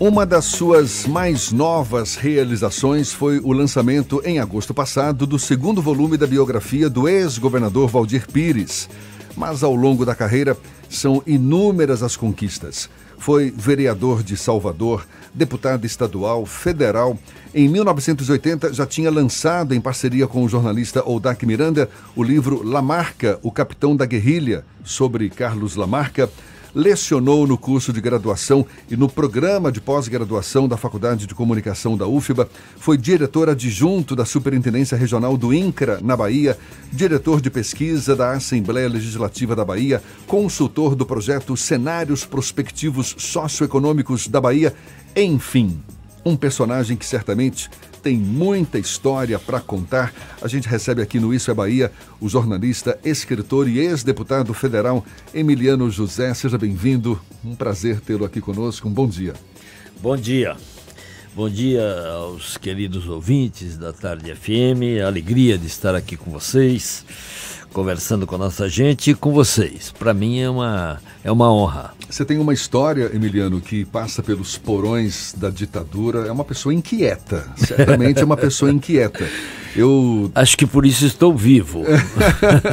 Uma 0.00 0.26
das 0.26 0.46
suas 0.46 1.06
mais 1.06 1.52
novas 1.52 2.16
realizações 2.16 3.12
foi 3.12 3.38
o 3.38 3.52
lançamento, 3.52 4.20
em 4.24 4.40
agosto 4.40 4.74
passado, 4.74 5.24
do 5.24 5.38
segundo 5.38 5.80
volume 5.80 6.16
da 6.16 6.26
biografia 6.26 6.90
do 6.90 7.08
ex-governador 7.08 7.88
Valdir 7.88 8.26
Pires. 8.26 8.88
Mas 9.36 9.62
ao 9.62 9.72
longo 9.72 10.04
da 10.04 10.12
carreira, 10.12 10.56
são 10.90 11.22
inúmeras 11.24 12.02
as 12.02 12.16
conquistas. 12.16 12.90
Foi 13.18 13.52
vereador 13.56 14.24
de 14.24 14.36
Salvador, 14.36 15.06
deputado 15.32 15.86
estadual, 15.86 16.44
federal. 16.44 17.16
Em 17.54 17.68
1980, 17.68 18.72
já 18.72 18.84
tinha 18.84 19.12
lançado, 19.12 19.74
em 19.74 19.80
parceria 19.80 20.26
com 20.26 20.42
o 20.42 20.48
jornalista 20.48 21.08
Oldac 21.08 21.46
Miranda, 21.46 21.88
o 22.16 22.22
livro 22.22 22.64
Lamarca, 22.64 23.38
o 23.42 23.50
Capitão 23.52 23.94
da 23.94 24.04
Guerrilha, 24.04 24.64
sobre 24.84 25.30
Carlos 25.30 25.76
Lamarca 25.76 26.28
lecionou 26.74 27.46
no 27.46 27.56
curso 27.56 27.92
de 27.92 28.00
graduação 28.00 28.66
e 28.90 28.96
no 28.96 29.08
programa 29.08 29.70
de 29.70 29.80
pós-graduação 29.80 30.66
da 30.66 30.76
Faculdade 30.76 31.26
de 31.26 31.34
Comunicação 31.34 31.96
da 31.96 32.06
UFBA, 32.06 32.48
foi 32.76 32.98
diretor 32.98 33.48
adjunto 33.48 34.16
da 34.16 34.24
Superintendência 34.24 34.96
Regional 34.96 35.36
do 35.36 35.54
INCRA, 35.54 36.00
na 36.02 36.16
Bahia, 36.16 36.58
diretor 36.92 37.40
de 37.40 37.50
pesquisa 37.50 38.16
da 38.16 38.32
Assembleia 38.32 38.88
Legislativa 38.88 39.54
da 39.54 39.64
Bahia, 39.64 40.02
consultor 40.26 40.94
do 40.94 41.06
projeto 41.06 41.56
Cenários 41.56 42.24
Prospectivos 42.24 43.14
Socioeconômicos 43.18 44.28
da 44.28 44.40
Bahia, 44.40 44.74
enfim, 45.14 45.80
um 46.24 46.36
personagem 46.36 46.96
que 46.96 47.06
certamente 47.06 47.70
tem 48.04 48.18
muita 48.18 48.78
história 48.78 49.38
para 49.38 49.58
contar. 49.58 50.12
A 50.42 50.46
gente 50.46 50.68
recebe 50.68 51.00
aqui 51.00 51.18
no 51.18 51.32
Isso 51.32 51.50
é 51.50 51.54
Bahia 51.54 51.90
o 52.20 52.28
jornalista, 52.28 52.98
escritor 53.02 53.66
e 53.66 53.78
ex-deputado 53.78 54.52
federal 54.52 55.02
Emiliano 55.32 55.90
José. 55.90 56.34
Seja 56.34 56.58
bem-vindo. 56.58 57.18
Um 57.42 57.56
prazer 57.56 58.00
tê-lo 58.00 58.26
aqui 58.26 58.42
conosco. 58.42 58.86
Um 58.86 58.92
bom 58.92 59.08
dia. 59.08 59.32
Bom 60.02 60.18
dia. 60.18 60.54
Bom 61.34 61.48
dia 61.48 61.82
aos 62.12 62.58
queridos 62.58 63.08
ouvintes 63.08 63.78
da 63.78 63.90
Tarde 63.90 64.34
FM. 64.34 65.02
Alegria 65.04 65.56
de 65.56 65.66
estar 65.66 65.94
aqui 65.94 66.14
com 66.14 66.30
vocês 66.30 67.06
conversando 67.74 68.24
com 68.24 68.36
a 68.36 68.38
nossa 68.38 68.68
gente 68.68 69.10
e 69.10 69.14
com 69.14 69.32
vocês. 69.32 69.92
Para 69.98 70.14
mim 70.14 70.38
é 70.38 70.48
uma, 70.48 71.00
é 71.24 71.30
uma 71.30 71.52
honra. 71.52 71.92
Você 72.08 72.24
tem 72.24 72.38
uma 72.38 72.54
história, 72.54 73.10
Emiliano, 73.12 73.60
que 73.60 73.84
passa 73.84 74.22
pelos 74.22 74.56
porões 74.56 75.34
da 75.36 75.50
ditadura. 75.50 76.20
É 76.20 76.32
uma 76.32 76.44
pessoa 76.44 76.72
inquieta. 76.72 77.50
Certamente 77.56 78.20
é 78.20 78.24
uma 78.24 78.36
pessoa 78.36 78.70
inquieta. 78.70 79.28
Eu 79.74 80.30
acho 80.36 80.56
que 80.56 80.64
por 80.64 80.86
isso 80.86 81.04
estou 81.04 81.36
vivo. 81.36 81.82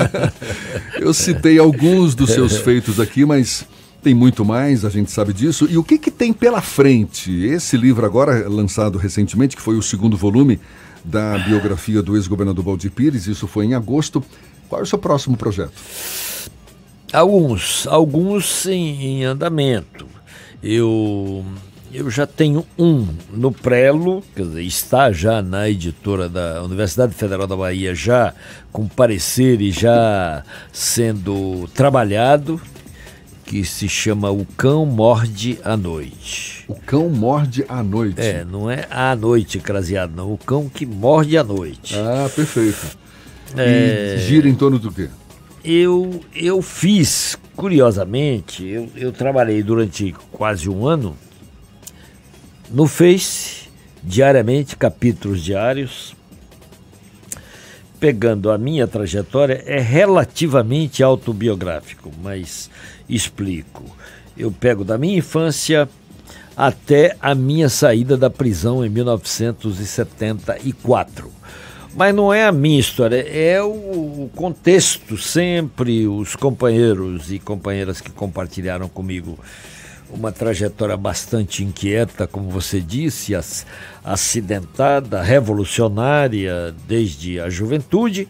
Eu 1.01 1.13
citei 1.15 1.57
alguns 1.57 2.13
dos 2.13 2.29
seus 2.29 2.57
feitos 2.57 2.99
aqui, 2.99 3.25
mas 3.25 3.65
tem 4.03 4.13
muito 4.13 4.45
mais, 4.45 4.85
a 4.85 4.89
gente 4.89 5.09
sabe 5.09 5.33
disso. 5.33 5.67
E 5.67 5.79
o 5.79 5.83
que, 5.83 5.97
que 5.97 6.11
tem 6.11 6.31
pela 6.31 6.61
frente? 6.61 7.43
Esse 7.45 7.75
livro 7.75 8.05
agora 8.05 8.47
lançado 8.47 8.99
recentemente, 8.99 9.55
que 9.55 9.61
foi 9.63 9.75
o 9.75 9.81
segundo 9.81 10.15
volume 10.15 10.59
da 11.03 11.39
biografia 11.39 12.03
do 12.03 12.15
ex-governador 12.15 12.63
Valdir 12.63 12.91
Pires, 12.91 13.25
isso 13.25 13.47
foi 13.47 13.65
em 13.65 13.73
agosto. 13.73 14.23
Qual 14.71 14.79
é 14.79 14.83
o 14.83 14.87
seu 14.87 14.97
próximo 14.97 15.35
projeto? 15.35 15.73
Alguns, 17.11 17.85
alguns 17.87 18.65
em, 18.67 19.19
em 19.19 19.25
andamento. 19.25 20.07
Eu 20.63 21.43
eu 21.93 22.09
já 22.09 22.25
tenho 22.25 22.65
um 22.79 23.05
no 23.33 23.51
Prelo, 23.51 24.23
quer 24.33 24.43
dizer, 24.43 24.63
está 24.63 25.11
já 25.11 25.41
na 25.41 25.67
editora 25.69 26.29
da 26.29 26.63
Universidade 26.63 27.13
Federal 27.13 27.45
da 27.47 27.57
Bahia, 27.57 27.93
já 27.93 28.33
com 28.71 28.87
parecer 28.87 29.59
e 29.59 29.71
já 29.71 30.41
sendo 30.71 31.67
trabalhado, 31.73 32.61
que 33.43 33.65
se 33.65 33.89
chama 33.89 34.31
O 34.31 34.45
Cão 34.55 34.85
Morde 34.85 35.59
à 35.65 35.75
Noite. 35.75 36.63
O 36.69 36.75
Cão 36.75 37.09
Morde 37.09 37.65
à 37.67 37.83
Noite? 37.83 38.21
É, 38.21 38.45
não 38.45 38.71
é 38.71 38.87
à 38.89 39.13
noite 39.17 39.59
craseado, 39.59 40.13
não. 40.15 40.31
O 40.31 40.37
cão 40.37 40.69
que 40.69 40.85
morde 40.85 41.37
à 41.37 41.43
noite. 41.43 41.93
Ah, 41.97 42.29
perfeito. 42.33 43.00
É... 43.57 44.15
E 44.15 44.19
gira 44.19 44.47
em 44.47 44.55
torno 44.55 44.79
do 44.79 44.91
quê? 44.91 45.09
Eu, 45.63 46.21
eu 46.35 46.59
fiz, 46.61 47.37
curiosamente, 47.55 48.65
eu, 48.65 48.89
eu 48.95 49.11
trabalhei 49.11 49.61
durante 49.61 50.15
quase 50.31 50.67
um 50.67 50.87
ano 50.87 51.15
no 52.71 52.87
Face, 52.87 53.69
diariamente, 54.01 54.75
capítulos 54.75 55.43
diários, 55.43 56.15
pegando 57.99 58.49
a 58.49 58.57
minha 58.57 58.87
trajetória, 58.87 59.63
é 59.67 59.79
relativamente 59.79 61.03
autobiográfico, 61.03 62.11
mas 62.23 62.71
explico. 63.07 63.83
Eu 64.35 64.51
pego 64.51 64.83
da 64.83 64.97
minha 64.97 65.19
infância 65.19 65.87
até 66.57 67.15
a 67.21 67.35
minha 67.35 67.69
saída 67.69 68.17
da 68.17 68.31
prisão 68.31 68.83
em 68.83 68.89
1974 68.89 71.31
mas 71.95 72.15
não 72.15 72.33
é 72.33 72.45
a 72.45 72.51
minha 72.51 72.79
história, 72.79 73.17
é 73.27 73.61
o 73.61 74.29
contexto, 74.35 75.17
sempre 75.17 76.07
os 76.07 76.35
companheiros 76.35 77.31
e 77.31 77.39
companheiras 77.39 77.99
que 77.99 78.11
compartilharam 78.11 78.87
comigo 78.87 79.37
uma 80.13 80.31
trajetória 80.31 80.97
bastante 80.97 81.63
inquieta, 81.63 82.27
como 82.27 82.49
você 82.49 82.81
disse, 82.81 83.33
acidentada, 84.03 85.21
revolucionária 85.21 86.75
desde 86.87 87.39
a 87.39 87.49
juventude. 87.49 88.27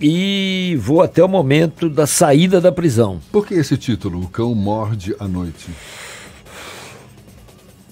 E 0.00 0.76
vou 0.80 1.00
até 1.00 1.22
o 1.22 1.28
momento 1.28 1.88
da 1.88 2.06
saída 2.06 2.60
da 2.60 2.72
prisão. 2.72 3.20
Por 3.30 3.46
que 3.46 3.54
esse 3.54 3.76
título, 3.76 4.22
O 4.22 4.28
Cão 4.28 4.52
Morde 4.54 5.14
à 5.20 5.28
Noite? 5.28 5.70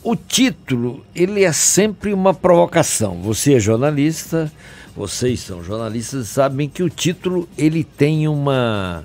O 0.03 0.17
título, 0.17 1.05
ele 1.15 1.45
é 1.45 1.53
sempre 1.53 2.15
uma 2.15 2.33
provocação. 2.33 3.21
Você 3.21 3.55
é 3.55 3.61
jornalista, 3.61 4.51
vocês 4.97 5.41
são 5.41 5.63
jornalistas, 5.63 6.29
sabem 6.29 6.69
que 6.71 6.83
o 6.83 6.89
título 6.89 7.47
ele 7.57 7.85
tem 7.85 8.27
uma 8.27 9.05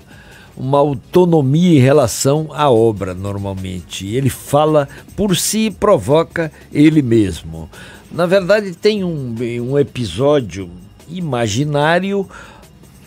uma 0.56 0.78
autonomia 0.78 1.78
em 1.78 1.82
relação 1.82 2.48
à 2.54 2.70
obra 2.70 3.12
normalmente. 3.12 4.06
Ele 4.06 4.30
fala 4.30 4.88
por 5.14 5.36
si 5.36 5.66
e 5.66 5.70
provoca 5.70 6.50
ele 6.72 7.02
mesmo. 7.02 7.68
Na 8.10 8.24
verdade, 8.24 8.72
tem 8.72 9.04
um, 9.04 9.34
um 9.60 9.78
episódio 9.78 10.70
imaginário 11.08 12.26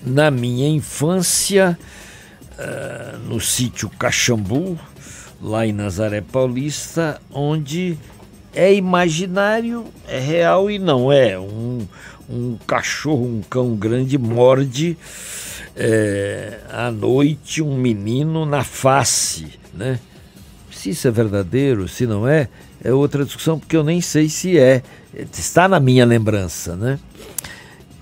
na 0.06 0.30
minha 0.30 0.70
infância, 0.70 1.78
uh, 2.54 3.18
no 3.28 3.40
sítio 3.42 3.90
Caxambu, 3.98 4.78
lá 5.42 5.66
em 5.66 5.72
Nazaré 5.72 6.22
Paulista, 6.22 7.22
onde 7.32 7.98
é 8.54 8.74
imaginário, 8.74 9.86
é 10.08 10.20
real 10.20 10.70
e 10.70 10.80
não 10.80 11.12
é. 11.12 11.40
Um, 11.40 11.88
um 12.30 12.58
cachorro, 12.68 13.26
um 13.26 13.42
cão 13.42 13.76
grande 13.76 14.18
morde 14.18 14.98
é, 15.76 16.60
à 16.70 16.92
noite 16.92 17.62
um 17.62 17.76
menino 17.76 18.46
na 18.46 18.64
face, 18.64 19.48
né? 19.74 20.00
Se 20.72 20.92
isso 20.92 21.08
é 21.08 21.12
verdadeiro, 21.12 21.88
se 21.88 22.06
não 22.06 22.28
é, 22.28 22.48
é 22.84 22.94
outra 22.94 23.26
discussão, 23.26 23.60
porque 23.60 23.76
eu 23.76 23.84
nem 23.84 24.00
sei 24.02 24.30
se 24.30 24.58
é. 24.58 24.84
Está 25.34 25.68
na 25.68 25.80
minha 25.80 26.06
lembrança, 26.06 26.76
né? 26.76 27.00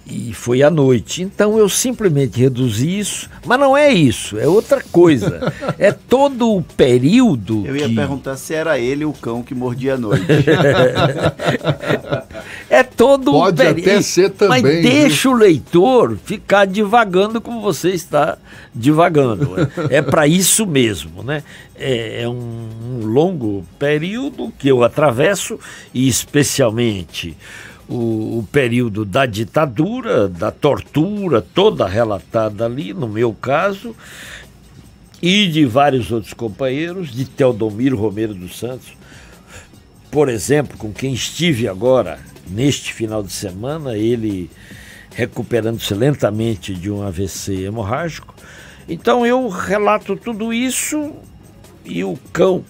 E 0.09 0.33
foi 0.33 0.63
à 0.63 0.69
noite. 0.69 1.21
Então 1.21 1.57
eu 1.57 1.67
simplesmente 1.67 2.39
reduzi 2.39 2.99
isso, 2.99 3.29
mas 3.45 3.59
não 3.59 3.75
é 3.75 3.91
isso, 3.91 4.39
é 4.39 4.47
outra 4.47 4.81
coisa. 4.91 5.53
é 5.77 5.91
todo 5.91 6.55
o 6.55 6.61
período. 6.61 7.65
Eu 7.65 7.75
ia 7.75 7.89
que... 7.89 7.95
perguntar 7.95 8.37
se 8.37 8.53
era 8.53 8.79
ele 8.79 9.05
o 9.05 9.13
cão 9.13 9.43
que 9.43 9.53
mordia 9.53 9.95
à 9.95 9.97
noite. 9.97 10.25
é 12.69 12.83
todo 12.83 13.31
Pode 13.31 13.61
o 13.61 13.65
período. 13.65 13.89
até 13.89 14.01
ser 14.01 14.29
também. 14.31 14.61
Mas 14.61 14.83
deixa 14.83 15.29
o 15.29 15.33
leitor 15.33 16.17
ficar 16.23 16.65
divagando 16.65 17.41
como 17.41 17.61
você 17.61 17.89
está 17.89 18.37
divagando. 18.73 19.55
é 19.89 20.01
para 20.01 20.27
isso 20.27 20.65
mesmo, 20.65 21.23
né? 21.23 21.43
É, 21.75 22.23
é 22.23 22.29
um, 22.29 22.69
um 23.01 23.05
longo 23.05 23.65
período 23.77 24.51
que 24.57 24.67
eu 24.67 24.83
atravesso 24.83 25.59
e 25.93 26.07
especialmente 26.07 27.37
o, 27.87 28.39
o, 28.39 28.47
período 28.51 29.05
da 29.05 29.25
ditadura, 29.25 30.27
da 30.27 30.51
tortura, 30.51 31.41
toda 31.41 31.87
relatada 31.87 32.65
ali, 32.65 32.93
no 32.93 33.07
meu 33.07 33.33
caso, 33.33 33.95
e 35.21 35.47
de 35.47 35.65
vários 35.65 36.11
outros 36.11 36.33
companheiros, 36.33 37.11
de 37.11 37.25
Teodomiro 37.25 37.97
Romero 37.97 38.33
dos 38.33 38.59
Santos, 38.59 38.93
por 40.11 40.29
exemplo, 40.29 40.77
com 40.77 40.91
quem 40.91 41.13
estive 41.13 41.67
agora 41.67 42.19
neste 42.49 42.93
final 42.93 43.21
de 43.21 43.31
semana, 43.31 43.97
ele 43.97 44.49
recuperando-se 45.11 45.93
lentamente 45.93 46.73
de 46.73 46.91
um 46.91 47.01
AVC 47.01 47.65
hemorrágico. 47.65 48.35
Então 48.87 49.25
eu 49.25 49.47
relato 49.49 50.15
tudo 50.15 50.53
isso 50.53 51.11
e 51.83 52.03
o 52.03 52.17
cão 52.31 52.63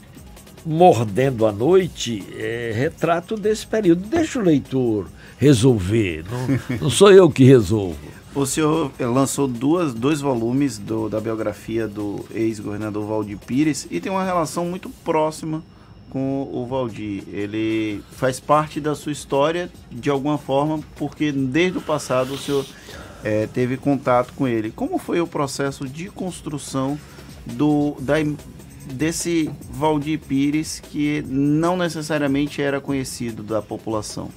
mordendo 0.67 1.45
à 1.45 1.51
noite 1.51 2.23
é 2.37 2.73
retrato 2.75 3.37
desse 3.37 3.65
período. 3.65 4.05
Deixa 4.07 4.37
o 4.37 4.43
leitor 4.43 5.07
resolver, 5.37 6.25
não, 6.29 6.77
não 6.81 6.89
sou 6.89 7.11
eu 7.11 7.29
que 7.31 7.43
resolvo. 7.43 7.97
O 8.35 8.45
senhor 8.45 8.91
lançou 8.99 9.47
duas, 9.47 9.93
dois 9.93 10.21
volumes 10.21 10.77
do, 10.77 11.09
da 11.09 11.19
biografia 11.19 11.87
do 11.87 12.23
ex-governador 12.31 13.05
Valdir 13.05 13.37
Pires 13.39 13.87
e 13.89 13.99
tem 13.99 14.11
uma 14.11 14.23
relação 14.23 14.65
muito 14.65 14.89
próxima 15.03 15.63
com 16.09 16.47
o 16.51 16.65
Valdir. 16.67 17.23
Ele 17.31 18.03
faz 18.11 18.39
parte 18.39 18.79
da 18.79 18.93
sua 18.93 19.11
história 19.11 19.71
de 19.89 20.09
alguma 20.09 20.37
forma, 20.37 20.79
porque 20.95 21.31
desde 21.31 21.79
o 21.79 21.81
passado 21.81 22.33
o 22.33 22.37
senhor 22.37 22.65
é, 23.23 23.47
teve 23.47 23.77
contato 23.77 24.33
com 24.33 24.47
ele. 24.47 24.69
Como 24.69 24.99
foi 24.99 25.19
o 25.19 25.25
processo 25.25 25.87
de 25.87 26.09
construção 26.09 26.99
do, 27.45 27.95
da, 27.99 28.15
desse 28.93 29.49
Valdir 29.69 30.19
Pires 30.19 30.79
que 30.79 31.23
não 31.27 31.77
necessariamente 31.77 32.61
era 32.61 32.79
conhecido 32.79 33.43
da 33.43 33.61
população? 33.61 34.29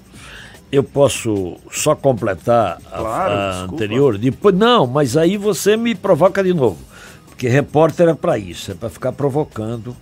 Eu 0.70 0.84
posso 0.84 1.56
só 1.70 1.96
completar 1.96 2.80
claro, 2.80 3.32
a, 3.32 3.50
a 3.50 3.62
anterior? 3.64 4.16
Depois, 4.16 4.54
não, 4.54 4.86
mas 4.86 5.16
aí 5.16 5.36
você 5.36 5.76
me 5.76 5.94
provoca 5.94 6.44
de 6.44 6.54
novo. 6.54 6.78
Porque 7.26 7.48
repórter 7.48 8.08
é 8.08 8.14
para 8.14 8.38
isso, 8.38 8.70
é 8.70 8.74
para 8.74 8.88
ficar 8.88 9.12
provocando 9.12 9.96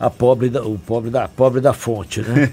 a 0.00 0.10
pobre 0.10 0.48
da, 0.48 0.62
o 0.62 0.78
pobre 0.78 1.10
da, 1.10 1.28
pobre 1.28 1.60
da 1.60 1.72
fonte, 1.72 2.22
né? 2.22 2.50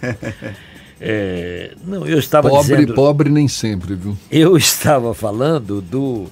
é, 1.00 1.74
não, 1.84 2.06
eu 2.06 2.20
estava 2.20 2.50
pobre, 2.50 2.76
dizendo... 2.76 2.94
Pobre 2.94 3.30
nem 3.30 3.48
sempre, 3.48 3.96
viu? 3.96 4.18
Eu 4.30 4.56
estava 4.58 5.14
falando 5.14 5.82
do 5.82 6.28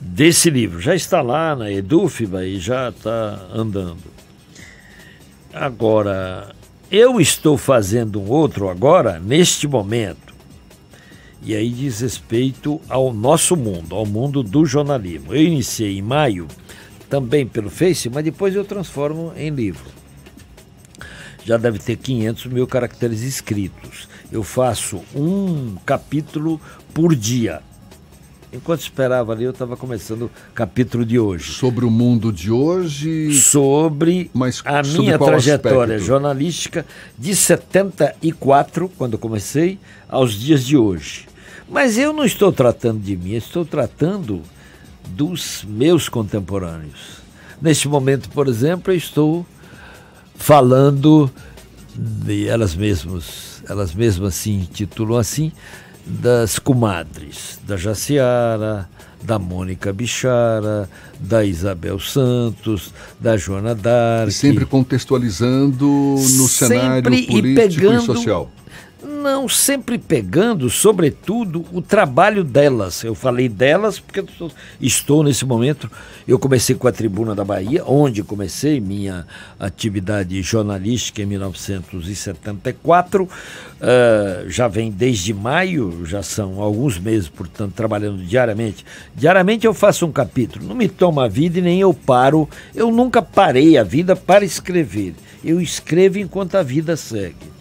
desse 0.00 0.50
livro. 0.50 0.80
Já 0.80 0.94
está 0.94 1.22
lá 1.22 1.56
na 1.56 1.70
Edufba 1.70 2.44
e 2.44 2.58
já 2.58 2.90
está 2.90 3.46
andando. 3.54 3.98
Agora, 5.60 6.54
eu 6.88 7.20
estou 7.20 7.58
fazendo 7.58 8.20
um 8.20 8.30
outro 8.30 8.68
agora, 8.68 9.18
neste 9.18 9.66
momento, 9.66 10.32
e 11.42 11.52
aí 11.52 11.68
diz 11.68 11.98
respeito 11.98 12.80
ao 12.88 13.12
nosso 13.12 13.56
mundo, 13.56 13.96
ao 13.96 14.06
mundo 14.06 14.44
do 14.44 14.64
jornalismo. 14.64 15.34
Eu 15.34 15.42
iniciei 15.42 15.98
em 15.98 16.02
maio 16.02 16.46
também 17.10 17.44
pelo 17.44 17.70
Face, 17.70 18.08
mas 18.08 18.22
depois 18.22 18.54
eu 18.54 18.64
transformo 18.64 19.32
em 19.36 19.50
livro. 19.50 19.90
Já 21.44 21.56
deve 21.56 21.80
ter 21.80 21.96
500 21.96 22.46
mil 22.46 22.66
caracteres 22.68 23.22
escritos. 23.22 24.08
Eu 24.30 24.44
faço 24.44 25.02
um 25.12 25.74
capítulo 25.84 26.60
por 26.94 27.16
dia. 27.16 27.62
Enquanto 28.50 28.80
esperava 28.80 29.32
ali, 29.32 29.44
eu 29.44 29.50
estava 29.50 29.76
começando 29.76 30.22
o 30.22 30.30
capítulo 30.54 31.04
de 31.04 31.18
hoje. 31.18 31.52
Sobre 31.52 31.84
o 31.84 31.90
mundo 31.90 32.32
de 32.32 32.50
hoje? 32.50 33.34
Sobre 33.34 34.30
Mas 34.32 34.62
a 34.64 34.82
sobre 34.82 35.02
minha 35.02 35.18
trajetória 35.18 35.96
aspecto? 35.96 36.06
jornalística 36.06 36.86
de 37.18 37.36
74, 37.36 38.90
quando 38.96 39.18
comecei, 39.18 39.78
aos 40.08 40.32
dias 40.32 40.64
de 40.64 40.78
hoje. 40.78 41.28
Mas 41.68 41.98
eu 41.98 42.14
não 42.14 42.24
estou 42.24 42.50
tratando 42.50 43.00
de 43.00 43.14
mim, 43.16 43.34
estou 43.34 43.66
tratando 43.66 44.40
dos 45.08 45.62
meus 45.68 46.08
contemporâneos. 46.08 47.18
Neste 47.60 47.86
momento, 47.86 48.30
por 48.30 48.48
exemplo, 48.48 48.92
eu 48.92 48.96
estou 48.96 49.46
falando 50.34 51.30
de 51.94 52.48
elas 52.48 52.74
mesmas, 52.74 53.62
elas 53.68 53.94
mesmas 53.94 54.34
se 54.36 54.50
intitulam 54.50 55.18
assim, 55.18 55.52
das 56.06 56.58
comadres, 56.58 57.58
da 57.66 57.76
Jaciara, 57.76 58.88
da 59.22 59.38
Mônica 59.38 59.92
Bichara, 59.92 60.88
da 61.18 61.44
Isabel 61.44 61.98
Santos, 61.98 62.92
da 63.20 63.36
Joana 63.36 63.74
Dark. 63.74 64.30
Sempre 64.32 64.64
contextualizando 64.64 65.86
no 65.86 66.48
cenário 66.48 67.02
político 67.02 67.46
e, 67.46 67.54
pegando, 67.54 68.02
e 68.02 68.06
social 68.06 68.50
não 69.02 69.48
sempre 69.48 69.96
pegando, 69.96 70.68
sobretudo, 70.68 71.64
o 71.72 71.80
trabalho 71.80 72.42
delas. 72.42 73.04
Eu 73.04 73.14
falei 73.14 73.48
delas 73.48 74.00
porque 74.00 74.24
estou 74.80 75.22
nesse 75.22 75.44
momento. 75.44 75.90
Eu 76.26 76.38
comecei 76.38 76.74
com 76.74 76.88
a 76.88 76.92
Tribuna 76.92 77.34
da 77.34 77.44
Bahia, 77.44 77.84
onde 77.86 78.22
comecei 78.22 78.80
minha 78.80 79.26
atividade 79.58 80.42
jornalística 80.42 81.22
em 81.22 81.26
1974. 81.26 83.22
Uh, 83.24 83.28
ah, 83.80 84.44
já 84.48 84.66
vem 84.66 84.90
desde 84.90 85.32
maio, 85.32 86.04
já 86.04 86.22
são 86.22 86.60
alguns 86.60 86.98
meses, 86.98 87.28
portanto, 87.28 87.74
trabalhando 87.74 88.24
diariamente. 88.24 88.84
Diariamente 89.14 89.66
eu 89.66 89.72
faço 89.72 90.06
um 90.06 90.12
capítulo. 90.12 90.66
Não 90.66 90.74
me 90.74 90.88
toma 90.88 91.26
a 91.26 91.28
vida 91.28 91.58
e 91.58 91.62
nem 91.62 91.80
eu 91.80 91.94
paro. 91.94 92.48
Eu 92.74 92.90
nunca 92.90 93.22
parei 93.22 93.78
a 93.78 93.84
vida 93.84 94.16
para 94.16 94.44
escrever. 94.44 95.14
Eu 95.44 95.60
escrevo 95.60 96.18
enquanto 96.18 96.56
a 96.56 96.62
vida 96.62 96.96
segue. 96.96 97.57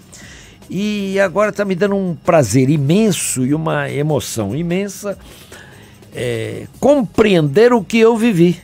E 0.70 1.20
agora 1.20 1.50
está 1.50 1.64
me 1.64 1.76
dando 1.76 1.96
um 1.96 2.16
prazer 2.16 2.70
imenso 2.70 3.46
e 3.46 3.54
uma 3.54 3.90
emoção 3.90 4.56
imensa 4.56 5.18
é, 6.14 6.68
compreender 6.80 7.72
o 7.72 7.84
que 7.84 8.00
eu 8.00 8.18
vivi. 8.18 8.60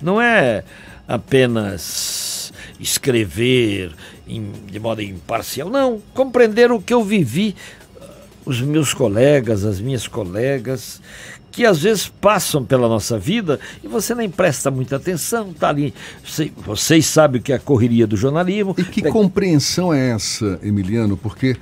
Não 0.00 0.20
é 0.20 0.64
apenas 1.06 2.52
escrever 2.80 3.92
em, 4.26 4.50
de 4.66 4.80
modo 4.80 5.02
imparcial, 5.02 5.70
não. 5.70 6.02
Compreender 6.12 6.72
o 6.72 6.80
que 6.80 6.92
eu 6.92 7.04
vivi, 7.04 7.54
os 8.44 8.60
meus 8.60 8.92
colegas, 8.92 9.64
as 9.64 9.80
minhas 9.80 10.08
colegas, 10.08 11.00
que 11.54 11.64
às 11.64 11.78
vezes 11.80 12.08
passam 12.08 12.64
pela 12.64 12.88
nossa 12.88 13.16
vida 13.16 13.60
e 13.82 13.86
você 13.86 14.14
nem 14.14 14.28
presta 14.28 14.70
muita 14.70 14.96
atenção, 14.96 15.52
tá 15.52 15.68
ali. 15.68 15.94
Vocês 16.66 17.06
sabem 17.06 17.40
o 17.40 17.44
que 17.44 17.52
é 17.52 17.56
a 17.56 17.60
correria 17.60 18.06
do 18.06 18.16
jornalismo. 18.16 18.74
E 18.76 18.82
que 18.82 19.02
compreensão 19.02 19.94
é 19.94 20.10
essa, 20.10 20.58
Emiliano? 20.62 21.16
Porque 21.16 21.56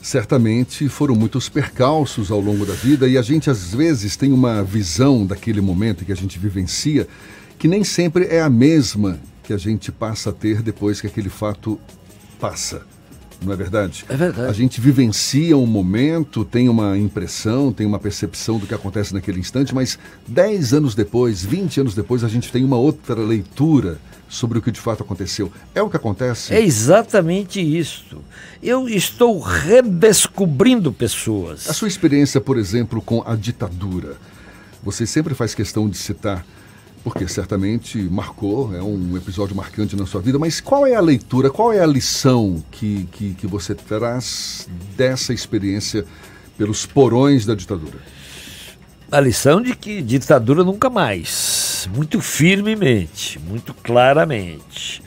certamente 0.00 0.88
foram 0.88 1.14
muitos 1.14 1.48
percalços 1.48 2.30
ao 2.30 2.40
longo 2.40 2.64
da 2.64 2.74
vida 2.74 3.06
e 3.06 3.16
a 3.16 3.22
gente 3.22 3.50
às 3.50 3.74
vezes 3.74 4.16
tem 4.16 4.32
uma 4.32 4.62
visão 4.62 5.26
daquele 5.26 5.60
momento 5.60 6.04
que 6.04 6.12
a 6.12 6.16
gente 6.16 6.38
vivencia 6.38 7.08
que 7.58 7.66
nem 7.66 7.82
sempre 7.82 8.26
é 8.26 8.42
a 8.42 8.50
mesma 8.50 9.18
que 9.42 9.54
a 9.54 9.56
gente 9.56 9.90
passa 9.90 10.28
a 10.28 10.32
ter 10.32 10.60
depois 10.60 11.00
que 11.00 11.06
aquele 11.06 11.30
fato 11.30 11.80
passa 12.38 12.82
não 13.44 13.52
é 13.52 13.56
verdade? 13.56 14.04
É 14.08 14.16
verdade. 14.16 14.48
A 14.48 14.52
gente 14.52 14.80
vivencia 14.80 15.56
um 15.56 15.66
momento, 15.66 16.44
tem 16.44 16.68
uma 16.68 16.96
impressão, 16.98 17.72
tem 17.72 17.86
uma 17.86 17.98
percepção 17.98 18.58
do 18.58 18.66
que 18.66 18.74
acontece 18.74 19.12
naquele 19.12 19.38
instante, 19.40 19.74
mas 19.74 19.98
10 20.26 20.74
anos 20.74 20.94
depois, 20.94 21.44
20 21.44 21.80
anos 21.80 21.94
depois, 21.94 22.24
a 22.24 22.28
gente 22.28 22.50
tem 22.50 22.64
uma 22.64 22.76
outra 22.76 23.20
leitura 23.20 23.98
sobre 24.28 24.58
o 24.58 24.62
que 24.62 24.70
de 24.70 24.80
fato 24.80 25.02
aconteceu. 25.02 25.52
É 25.74 25.82
o 25.82 25.88
que 25.88 25.96
acontece? 25.96 26.52
É 26.52 26.60
exatamente 26.60 27.60
isso. 27.60 28.18
Eu 28.62 28.88
estou 28.88 29.40
redescobrindo 29.40 30.92
pessoas. 30.92 31.68
A 31.68 31.72
sua 31.72 31.88
experiência, 31.88 32.40
por 32.40 32.58
exemplo, 32.58 33.00
com 33.00 33.22
a 33.26 33.36
ditadura. 33.36 34.16
Você 34.82 35.06
sempre 35.06 35.34
faz 35.34 35.54
questão 35.54 35.88
de 35.88 35.96
citar 35.96 36.44
porque 37.04 37.28
certamente 37.28 37.98
marcou, 37.98 38.74
é 38.74 38.82
um 38.82 39.14
episódio 39.14 39.54
marcante 39.54 39.94
na 39.94 40.06
sua 40.06 40.22
vida, 40.22 40.38
mas 40.38 40.58
qual 40.58 40.86
é 40.86 40.94
a 40.94 41.00
leitura, 41.00 41.50
qual 41.50 41.70
é 41.70 41.80
a 41.80 41.86
lição 41.86 42.64
que, 42.70 43.06
que, 43.12 43.34
que 43.34 43.46
você 43.46 43.74
traz 43.74 44.66
dessa 44.96 45.34
experiência 45.34 46.06
pelos 46.56 46.86
porões 46.86 47.44
da 47.44 47.54
ditadura? 47.54 47.98
A 49.12 49.20
lição 49.20 49.60
de 49.60 49.76
que 49.76 50.00
ditadura 50.00 50.64
nunca 50.64 50.88
mais, 50.88 51.86
muito 51.94 52.22
firmemente, 52.22 53.38
muito 53.38 53.74
claramente 53.74 55.02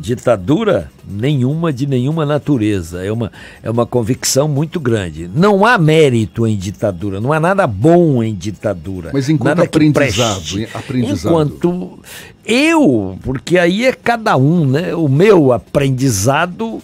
ditadura 0.00 0.90
nenhuma 1.06 1.72
de 1.72 1.86
nenhuma 1.86 2.24
natureza. 2.24 3.04
É 3.04 3.12
uma, 3.12 3.30
é 3.62 3.70
uma 3.70 3.84
convicção 3.84 4.48
muito 4.48 4.80
grande. 4.80 5.30
Não 5.32 5.64
há 5.64 5.76
mérito 5.76 6.46
em 6.46 6.56
ditadura, 6.56 7.20
não 7.20 7.32
há 7.32 7.38
nada 7.38 7.66
bom 7.66 8.22
em 8.22 8.34
ditadura. 8.34 9.10
Mas 9.12 9.28
enquanto 9.28 9.58
nada 9.58 9.64
aprendizado, 9.64 10.66
aprendizado. 10.72 11.30
Enquanto 11.30 11.98
eu, 12.44 13.18
porque 13.22 13.58
aí 13.58 13.84
é 13.84 13.92
cada 13.92 14.36
um, 14.36 14.66
né? 14.66 14.94
O 14.94 15.08
meu 15.08 15.52
aprendizado 15.52 16.82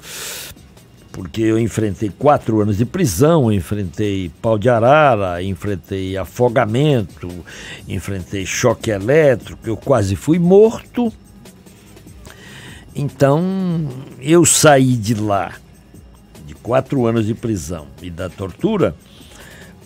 porque 1.11 1.41
eu 1.41 1.59
enfrentei 1.59 2.11
quatro 2.11 2.61
anos 2.61 2.77
de 2.77 2.85
prisão, 2.85 3.51
enfrentei 3.51 4.31
pau 4.43 4.59
de 4.59 4.69
arara, 4.69 5.43
enfrentei 5.43 6.15
afogamento, 6.15 7.31
enfrentei 7.89 8.45
choque 8.45 8.91
elétrico, 8.91 9.61
eu 9.65 9.79
quase 9.79 10.15
fui 10.15 10.39
morto. 10.39 11.11
Então, 12.99 13.87
eu 14.19 14.47
saí 14.47 14.97
de 14.97 15.15
lá, 15.15 15.53
de 16.47 16.55
quatro 16.55 17.05
anos 17.05 17.27
de 17.27 17.35
prisão 17.35 17.89
e 18.01 18.09
da 18.09 18.31
tortura, 18.31 18.97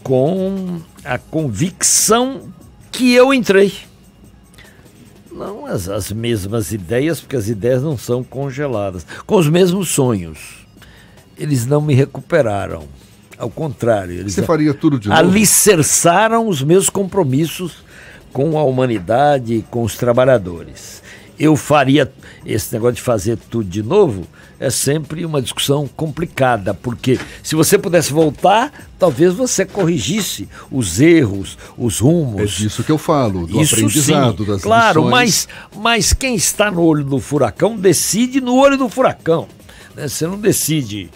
com 0.01 0.81
a 1.05 1.19
convicção 1.19 2.53
que 2.93 3.13
eu 3.13 3.35
entrei. 3.35 3.73
Não 5.33 5.67
as, 5.67 5.89
as 5.89 6.13
mesmas 6.13 6.71
ideias, 6.71 7.21
porque 7.21 7.35
as 7.35 7.49
ideias 7.49 7.83
não 7.83 7.99
são 7.99 8.23
congeladas, 8.23 9.05
com 9.27 9.35
os 9.35 9.49
mesmos 9.49 9.89
sonhos. 9.89 10.65
Eles 11.37 11.67
não 11.67 11.81
me 11.81 11.95
recuperaram. 11.95 12.85
Ao 13.37 13.51
contrário, 13.51 14.15
eles 14.15 14.35
Você 14.35 14.43
faria 14.45 14.73
tudo 14.73 15.01
de 15.01 15.09
novo? 15.09 15.19
alicerçaram 15.19 16.47
os 16.47 16.63
meus 16.63 16.89
compromissos 16.89 17.83
com 18.33 18.57
a 18.57 18.63
humanidade 18.63 19.55
e 19.55 19.63
com 19.63 19.83
os 19.83 19.97
trabalhadores 19.97 21.03
eu 21.41 21.57
faria 21.57 22.13
esse 22.45 22.71
negócio 22.75 22.97
de 22.97 23.03
fazer 23.03 23.39
tudo 23.49 23.65
de 23.65 23.83
novo 23.83 24.27
é 24.61 24.69
sempre 24.69 25.25
uma 25.25 25.41
discussão 25.41 25.89
complicada, 25.89 26.75
porque 26.75 27.19
se 27.43 27.55
você 27.55 27.79
pudesse 27.79 28.13
voltar, 28.13 28.71
talvez 28.99 29.33
você 29.33 29.65
corrigisse 29.65 30.47
os 30.71 31.01
erros, 31.01 31.57
os 31.79 31.99
rumos. 31.99 32.43
É 32.43 32.45
disso 32.45 32.85
que 32.85 32.93
eu 32.93 32.99
falo, 32.99 33.47
do 33.47 33.59
Isso 33.59 33.75
aprendizado, 33.75 34.45
sim, 34.45 34.51
das 34.51 34.61
Claro, 34.63 35.05
lições. 35.07 35.11
mas, 35.11 35.49
mas 35.75 36.13
quem 36.13 36.35
está 36.35 36.71
no 36.71 36.83
olho 36.83 37.05
do 37.05 37.19
furacão 37.19 37.75
decide 37.75 38.39
no 38.43 38.55
olho 38.55 38.77
do 38.77 38.91
furacão. 38.91 39.49
Né? 39.97 40.07
Você 40.07 40.27
não 40.27 40.39
decide. 40.39 41.09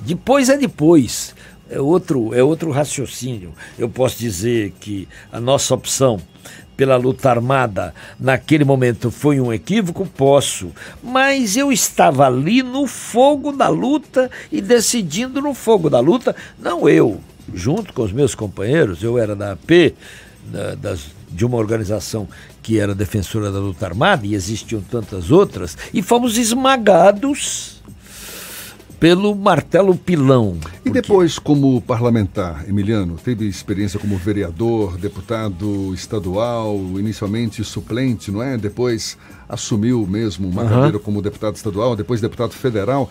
Depois 0.00 0.48
é 0.48 0.58
depois. 0.58 1.36
É 1.70 1.80
outro, 1.80 2.34
é 2.34 2.42
outro 2.42 2.72
raciocínio. 2.72 3.54
Eu 3.78 3.88
posso 3.88 4.18
dizer 4.18 4.74
que 4.80 5.08
a 5.30 5.40
nossa 5.40 5.72
opção 5.72 6.20
pela 6.82 6.96
luta 6.96 7.30
armada 7.30 7.94
naquele 8.18 8.64
momento 8.64 9.08
foi 9.08 9.40
um 9.40 9.52
equívoco? 9.52 10.04
Posso. 10.04 10.72
Mas 11.00 11.56
eu 11.56 11.70
estava 11.70 12.26
ali 12.26 12.60
no 12.60 12.88
fogo 12.88 13.52
da 13.52 13.68
luta 13.68 14.28
e 14.50 14.60
decidindo 14.60 15.40
no 15.40 15.54
fogo 15.54 15.88
da 15.88 16.00
luta, 16.00 16.34
não 16.58 16.88
eu, 16.88 17.20
junto 17.54 17.92
com 17.92 18.02
os 18.02 18.10
meus 18.10 18.34
companheiros, 18.34 19.00
eu 19.00 19.16
era 19.16 19.36
da 19.36 19.52
AP, 19.52 19.94
da, 20.46 20.74
das, 20.74 21.06
de 21.30 21.44
uma 21.46 21.56
organização 21.56 22.26
que 22.60 22.80
era 22.80 22.96
defensora 22.96 23.52
da 23.52 23.60
luta 23.60 23.86
armada, 23.86 24.26
e 24.26 24.34
existiam 24.34 24.80
tantas 24.80 25.30
outras, 25.30 25.78
e 25.94 26.02
fomos 26.02 26.36
esmagados 26.36 27.80
pelo 29.02 29.34
martelo 29.34 29.96
pilão. 29.96 30.58
E 30.84 30.88
depois, 30.88 31.36
como 31.36 31.80
parlamentar, 31.80 32.64
Emiliano, 32.68 33.16
teve 33.16 33.48
experiência 33.48 33.98
como 33.98 34.16
vereador, 34.16 34.96
deputado 34.96 35.92
estadual, 35.92 36.78
inicialmente 37.00 37.64
suplente, 37.64 38.30
não 38.30 38.40
é? 38.40 38.56
Depois 38.56 39.18
assumiu 39.48 40.06
mesmo 40.06 40.48
uma 40.48 40.62
uhum. 40.62 40.68
carreira 40.68 40.98
como 41.00 41.20
deputado 41.20 41.56
estadual, 41.56 41.96
depois 41.96 42.20
deputado 42.20 42.52
federal. 42.52 43.10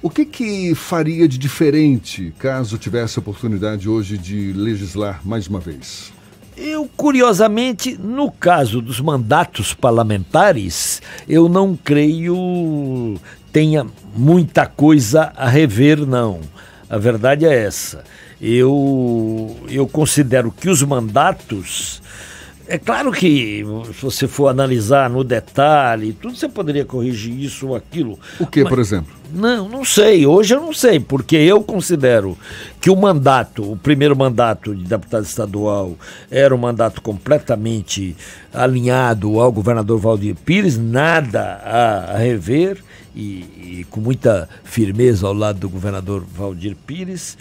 O 0.00 0.08
que, 0.08 0.24
que 0.24 0.72
faria 0.72 1.26
de 1.26 1.36
diferente 1.36 2.32
caso 2.38 2.78
tivesse 2.78 3.18
a 3.18 3.20
oportunidade 3.20 3.88
hoje 3.88 4.16
de 4.16 4.52
legislar 4.52 5.20
mais 5.24 5.48
uma 5.48 5.58
vez? 5.58 6.12
Eu, 6.56 6.88
curiosamente, 6.96 7.98
no 8.00 8.30
caso 8.30 8.80
dos 8.80 9.00
mandatos 9.00 9.74
parlamentares, 9.74 11.02
eu 11.28 11.48
não 11.48 11.76
creio 11.76 13.18
tenha 13.54 13.86
muita 14.16 14.66
coisa 14.66 15.32
a 15.36 15.48
rever, 15.48 16.04
não. 16.04 16.40
A 16.90 16.98
verdade 16.98 17.46
é 17.46 17.54
essa. 17.54 18.02
Eu, 18.42 19.56
eu 19.70 19.86
considero 19.86 20.50
que 20.50 20.68
os 20.68 20.82
mandatos. 20.82 22.02
É 22.66 22.78
claro 22.78 23.12
que 23.12 23.64
se 23.94 24.02
você 24.02 24.26
for 24.26 24.48
analisar 24.48 25.08
no 25.08 25.22
detalhe, 25.22 26.14
tudo 26.14 26.34
você 26.34 26.48
poderia 26.48 26.84
corrigir 26.84 27.38
isso 27.38 27.68
ou 27.68 27.76
aquilo. 27.76 28.18
O 28.40 28.46
que, 28.46 28.64
por 28.64 28.80
exemplo? 28.80 29.14
Não, 29.32 29.68
não 29.68 29.84
sei. 29.84 30.26
Hoje 30.26 30.54
eu 30.54 30.60
não 30.60 30.72
sei, 30.72 30.98
porque 30.98 31.36
eu 31.36 31.62
considero 31.62 32.36
que 32.80 32.90
o 32.90 32.96
mandato, 32.96 33.70
o 33.70 33.76
primeiro 33.76 34.16
mandato 34.16 34.74
de 34.74 34.82
deputado 34.82 35.24
estadual, 35.24 35.96
era 36.28 36.52
um 36.52 36.58
mandato 36.58 37.00
completamente 37.00 38.16
alinhado 38.52 39.38
ao 39.38 39.52
governador 39.52 40.00
Valdir 40.00 40.34
Pires, 40.34 40.76
nada 40.76 41.60
a, 41.62 42.14
a 42.14 42.18
rever 42.18 42.82
e, 43.14 43.80
e, 43.80 43.86
com 43.90 44.00
muita 44.00 44.48
firmeza 44.64 45.26
ao 45.26 45.32
lado 45.32 45.60
do 45.60 45.68
governador 45.68 46.24
Valdir 46.24 46.76
Pires. 46.86 47.36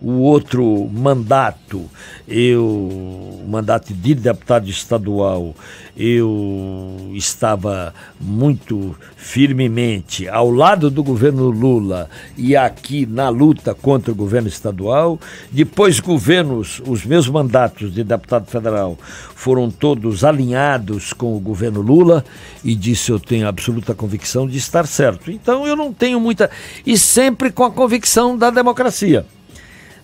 O 0.00 0.20
outro 0.20 0.88
mandato, 0.92 1.84
eu, 2.28 2.64
o 2.64 3.44
mandato 3.48 3.92
de 3.92 4.14
deputado 4.14 4.70
estadual, 4.70 5.56
eu 5.96 7.10
estava 7.14 7.92
muito 8.20 8.96
firmemente 9.16 10.28
ao 10.28 10.52
lado 10.52 10.88
do 10.88 11.02
governo 11.02 11.50
Lula 11.50 12.08
e 12.36 12.54
aqui 12.54 13.06
na 13.06 13.28
luta 13.28 13.74
contra 13.74 14.12
o 14.12 14.14
governo 14.14 14.46
estadual. 14.46 15.18
Depois, 15.50 15.98
governos, 15.98 16.80
os 16.86 17.04
meus 17.04 17.28
mandatos 17.28 17.92
de 17.92 18.04
deputado 18.04 18.46
federal 18.46 18.96
foram 19.34 19.68
todos 19.68 20.22
alinhados 20.22 21.12
com 21.12 21.36
o 21.36 21.40
governo 21.40 21.80
Lula 21.80 22.24
e 22.62 22.76
disse 22.76 23.10
eu 23.10 23.18
tenho 23.18 23.48
absoluta 23.48 23.96
convicção 23.96 24.46
de 24.46 24.58
estar 24.58 24.86
certo. 24.86 25.28
Então 25.28 25.66
eu 25.66 25.74
não 25.74 25.92
tenho 25.92 26.20
muita. 26.20 26.48
E 26.86 26.96
sempre 26.96 27.50
com 27.50 27.64
a 27.64 27.70
convicção 27.72 28.38
da 28.38 28.48
democracia 28.48 29.26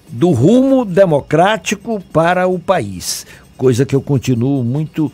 do 0.08 0.30
rumo 0.30 0.84
democrático 0.84 2.00
para 2.12 2.46
o 2.46 2.58
país, 2.58 3.26
coisa 3.56 3.84
que 3.84 3.94
eu 3.94 4.02
continuo 4.02 4.62
muito 4.62 5.10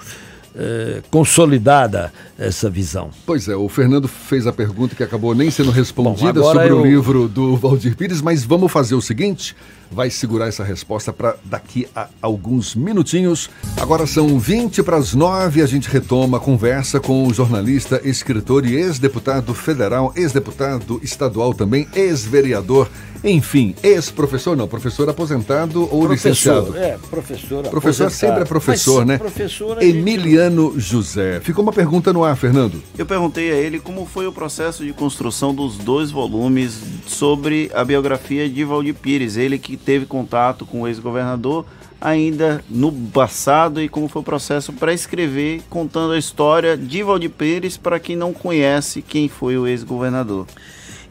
eh, 0.53 1.01
consolidada 1.13 2.13
essa 2.37 2.69
visão. 2.69 3.11
Pois 3.25 3.47
é, 3.47 3.55
o 3.55 3.69
Fernando 3.69 4.09
fez 4.09 4.49
a 4.49 4.53
pergunta 4.53 4.97
que 4.97 5.03
acabou 5.03 5.33
nem 5.33 5.49
sendo 5.49 5.71
respondida 5.71 6.41
Bom, 6.41 6.53
sobre 6.53 6.71
eu... 6.71 6.81
o 6.81 6.85
livro 6.85 7.29
do 7.29 7.57
Valdir 7.57 7.97
Pires, 7.97 8.21
mas 8.21 8.43
vamos 8.43 8.73
fazer 8.73 8.97
o 8.97 9.01
seguinte: 9.01 9.55
vai 9.91 10.11
segurar 10.11 10.49
essa 10.49 10.65
resposta 10.65 11.13
para 11.13 11.37
daqui 11.45 11.87
a 11.95 12.09
alguns 12.21 12.75
minutinhos. 12.75 13.49
Agora 13.77 14.09
são 14.09 14.41
20 14.41 14.83
para 14.83 14.97
as 14.97 15.15
9, 15.15 15.63
a 15.63 15.67
gente 15.67 15.89
retoma 15.89 16.39
a 16.39 16.41
conversa 16.41 16.99
com 16.99 17.29
o 17.29 17.33
jornalista, 17.33 18.01
escritor 18.03 18.67
e 18.67 18.75
ex-deputado 18.75 19.55
federal, 19.55 20.13
ex-deputado 20.17 21.01
estadual 21.01 21.55
também, 21.55 21.87
ex-vereador 21.95 22.89
enfim, 23.23 23.75
ex-professor 23.83 24.57
não, 24.57 24.67
professor 24.67 25.09
aposentado 25.09 25.83
ou 25.83 26.07
professor, 26.07 26.11
licenciado? 26.11 26.77
É, 26.79 26.99
professor 27.11 27.63
Professor 27.69 28.05
aposentado. 28.05 28.13
sempre 28.13 28.43
é 28.43 28.45
professor, 28.45 28.99
Mas, 28.99 29.09
né? 29.09 29.19
Professor 29.19 29.83
Emiliano 29.83 30.73
gente... 30.73 30.81
José. 30.81 31.41
Ficou 31.41 31.63
uma 31.63 31.73
pergunta 31.73 32.13
no 32.13 32.25
ar, 32.25 32.37
Fernando. 32.37 32.83
Eu 32.97 33.05
perguntei 33.05 33.53
a 33.53 33.57
ele 33.57 33.79
como 33.79 34.07
foi 34.07 34.27
o 34.27 34.33
processo 34.33 34.85
de 34.85 34.93
construção 34.93 35.55
dos 35.55 35.77
dois 35.77 36.11
volumes 36.11 36.81
sobre 37.07 37.71
a 37.75 37.85
biografia 37.85 38.49
de 38.49 38.65
Valdir 38.65 38.95
Pires, 38.95 39.37
ele 39.37 39.59
que 39.59 39.77
teve 39.77 40.07
contato 40.07 40.65
com 40.65 40.83
o 40.83 40.89
ex-governador 40.89 41.67
ainda 42.01 42.65
no 42.71 42.91
passado 42.91 43.83
e 43.83 43.89
como 43.89 44.09
foi 44.09 44.23
o 44.23 44.25
processo 44.25 44.73
para 44.73 44.95
escrever 44.95 45.61
contando 45.69 46.15
a 46.15 46.19
história 46.19 46.75
de 46.77 47.03
Valdir 47.03 47.31
Pires 47.31 47.77
para 47.77 48.01
quem 48.01 48.17
não 48.17 48.33
conhece 48.33 49.03
quem 49.03 49.29
foi 49.29 49.59
o 49.59 49.67
ex-governador 49.67 50.47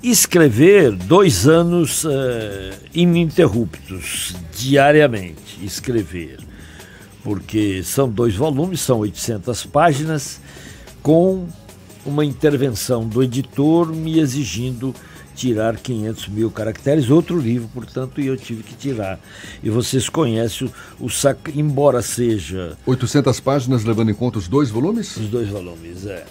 escrever 0.02 0.92
dois 0.92 1.48
anos 1.48 2.04
uh, 2.06 2.10
ininterruptos, 2.94 4.36
diariamente, 4.58 5.60
escrever. 5.64 6.40
Porque 7.24 7.84
são 7.84 8.10
dois 8.10 8.36
volumes, 8.36 8.80
são 8.82 9.00
800 9.00 9.66
páginas, 9.66 10.40
com 11.02 11.48
uma 12.06 12.24
intervenção 12.24 13.08
do 13.08 13.22
editor 13.22 13.94
me 13.94 14.20
exigindo 14.20 14.96
tirar 15.36 15.78
500 15.78 16.28
mil 16.28 16.52
caracteres, 16.52 17.10
outro 17.10 17.40
livro, 17.40 17.70
portanto, 17.74 18.20
e 18.20 18.28
eu 18.28 18.36
tive 18.36 18.62
que 18.62 18.76
tirar. 18.76 19.20
E 19.64 19.70
vocês 19.70 20.10
conhecem 20.10 20.68
o, 21.00 21.06
o 21.06 21.10
sac... 21.10 21.52
embora 21.56 22.02
seja... 22.02 22.78
800 22.86 23.40
páginas, 23.40 23.86
levando 23.86 24.12
em 24.12 24.14
conta 24.14 24.38
os 24.38 24.50
dois 24.50 24.70
volumes? 24.70 25.16
Os 25.16 25.30
dois 25.30 25.48
volumes, 25.48 26.06
é. 26.06 26.26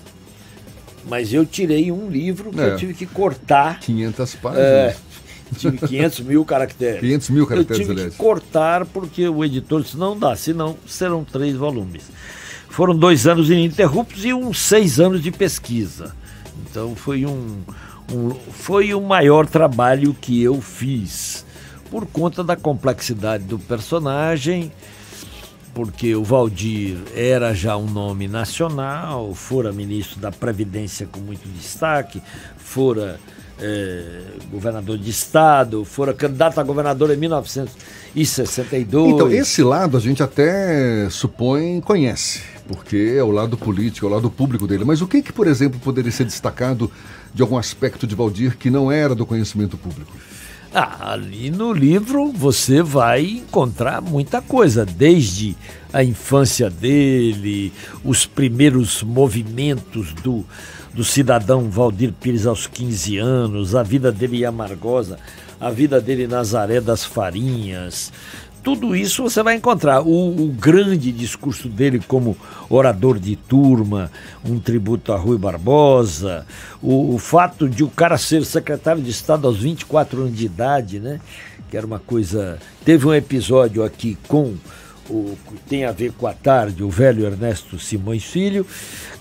Mas 1.07 1.33
eu 1.33 1.45
tirei 1.45 1.91
um 1.91 2.09
livro 2.09 2.51
que 2.51 2.61
é. 2.61 2.71
eu 2.71 2.77
tive 2.77 2.95
que 2.95 3.07
cortar. 3.07 3.81
500 3.81 4.35
páginas. 4.37 4.65
É, 4.65 4.97
tive 5.57 5.79
500 5.79 6.21
mil 6.21 6.45
caracteres. 6.45 7.01
500 7.01 7.31
mil 7.31 7.47
caracteres, 7.47 7.81
Eu 7.81 7.87
tive 7.87 7.93
aliás. 8.01 8.13
que 8.13 8.19
cortar 8.19 8.87
porque 8.87 9.29
o 9.29 9.45
editor 9.45 9.83
disse, 9.83 9.97
não 9.97 10.19
dá, 10.19 10.37
senão 10.37 10.77
serão 10.87 11.25
três 11.25 11.55
volumes. 11.57 12.03
Foram 12.69 12.97
dois 12.97 13.27
anos 13.27 13.51
ininterruptos 13.51 14.25
e 14.25 14.33
uns 14.33 14.61
seis 14.61 15.01
anos 15.01 15.23
de 15.23 15.31
pesquisa. 15.31 16.15
Então 16.71 16.95
foi 16.95 17.25
um, 17.25 17.59
um, 18.13 18.31
foi 18.53 18.95
o 18.95 19.01
maior 19.01 19.47
trabalho 19.47 20.15
que 20.15 20.43
eu 20.43 20.61
fiz. 20.61 21.45
Por 21.91 22.07
conta 22.07 22.45
da 22.45 22.55
complexidade 22.55 23.45
do 23.45 23.59
personagem, 23.59 24.71
porque 25.79 26.13
o 26.17 26.25
Valdir 26.25 26.97
era 27.15 27.55
já 27.55 27.77
um 27.77 27.87
nome 27.87 28.27
nacional, 28.27 29.33
fora 29.33 29.71
ministro 29.71 30.19
da 30.19 30.33
Previdência 30.33 31.07
com 31.07 31.21
muito 31.21 31.49
destaque, 31.51 32.21
fora 32.57 33.21
é, 33.61 34.23
governador 34.51 34.99
de 34.99 35.09
estado, 35.09 35.85
fora 35.85 36.13
candidato 36.13 36.59
a 36.59 36.65
governador 36.65 37.13
em 37.13 37.17
1962. 37.17 39.13
Então, 39.13 39.31
esse 39.31 39.63
lado 39.63 39.97
a 39.97 40.01
gente 40.01 40.21
até 40.21 41.09
supõe 41.11 41.81
conhece, 41.81 42.43
porque 42.67 43.15
é 43.17 43.23
o 43.23 43.31
lado 43.31 43.57
político, 43.57 44.05
é 44.05 44.09
o 44.09 44.13
lado 44.13 44.29
público 44.29 44.67
dele. 44.67 44.85
Mas 44.85 45.01
o 45.01 45.07
que, 45.07 45.23
que 45.23 45.33
por 45.33 45.47
exemplo, 45.47 45.79
poderia 45.79 46.11
ser 46.11 46.25
destacado 46.25 46.91
de 47.33 47.41
algum 47.41 47.57
aspecto 47.57 48.05
de 48.05 48.17
Valdir 48.17 48.57
que 48.57 48.69
não 48.69 48.91
era 48.91 49.15
do 49.15 49.25
conhecimento 49.25 49.77
público? 49.77 50.13
Ah, 50.75 51.13
ali 51.13 51.51
no 51.51 51.73
livro 51.73 52.31
você 52.31 52.83
vai 52.83 53.25
encontrar 53.25 54.03
muita 54.03 54.43
coisa, 54.43 54.85
desde 54.85 55.57
a 55.93 56.05
infância 56.05 56.69
dele, 56.69 57.73
os 58.05 58.27
primeiros 58.27 59.03
movimentos 59.03 60.13
do, 60.13 60.45
do 60.93 61.03
cidadão 61.03 61.71
Valdir 61.71 62.13
Pires 62.13 62.47
aos 62.47 62.67
15 62.67 63.17
anos, 63.17 63.75
a 63.75 63.83
vida 63.83 64.13
dele 64.13 64.43
em 64.43 64.45
Amargosa, 64.45 65.19
a 65.59 65.71
vida 65.71 66.03
dele 66.03 66.25
em 66.25 66.29
Nazaré 66.29 66.83
das 66.83 67.03
Farinhas, 67.03 68.13
tudo 68.69 68.95
isso 68.95 69.23
você 69.23 69.43
vai 69.43 69.55
encontrar. 69.55 70.03
O, 70.03 70.45
o, 70.45 70.49
grande 70.49 71.11
discurso 71.11 71.71
dele 71.71 72.03
como 72.07 72.37
orador 72.69 73.19
de 73.19 73.35
turma, 73.35 74.13
um 74.45 74.59
tributo 74.61 75.11
a 75.11 75.17
Rui 75.17 75.39
Barbosa, 75.39 76.47
o, 76.83 77.15
o, 77.15 77.19
fato 77.19 77.67
de 77.67 77.83
o 77.83 77.89
cara 77.89 78.19
ser 78.19 78.45
secretário 78.45 79.01
de 79.01 79.11
Estado 79.11 79.47
aos 79.47 79.57
24 79.57 80.21
anos 80.21 80.37
de 80.37 80.45
idade, 80.45 81.01
né? 81.01 81.19
Que 81.71 81.79
era 81.79 81.87
uma 81.87 81.99
coisa. 81.99 82.59
Teve 82.85 83.07
um 83.07 83.15
episódio 83.15 83.83
aqui 83.83 84.19
com 84.29 84.55
o, 85.09 85.35
tem 85.67 85.87
a 85.87 85.93
ver 85.93 86.13
com 86.13 86.27
a 86.27 86.35
tarde, 86.35 86.85
o 86.85 86.91
velho 86.91 87.25
Ernesto 87.25 87.79
Simões 87.79 88.25
Filho, 88.25 88.67